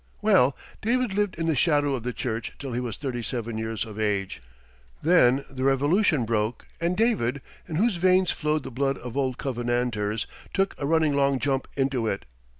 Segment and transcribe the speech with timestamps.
[0.19, 3.85] "Well David lived in the shadow of the church till he was thirty seven years
[3.85, 4.41] of age.
[5.03, 10.25] Then the Revolution broke, and David, in whose veins flowed the blood of old Covenanters,
[10.55, 12.25] took a running long jump into it.